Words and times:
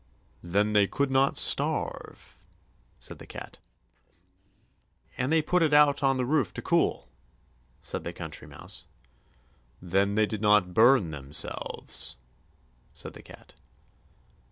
"Then 0.41 0.73
they 0.73 0.87
could 0.87 1.11
not 1.11 1.37
starve," 1.37 2.35
said 2.97 3.19
the 3.19 3.27
cat. 3.27 3.59
"And 5.15 5.31
they 5.31 5.43
put 5.43 5.61
it 5.61 5.73
out 5.73 6.01
on 6.01 6.17
the 6.17 6.25
roof 6.25 6.51
to 6.55 6.61
cool," 6.63 7.07
said 7.81 8.03
the 8.03 8.11
Country 8.11 8.47
Mouse. 8.47 8.85
"Then 9.79 10.15
they 10.15 10.25
did 10.25 10.41
not 10.41 10.73
burn 10.73 11.11
themselves," 11.11 12.17
said 12.93 13.13
the 13.13 13.21
cat. 13.21 13.53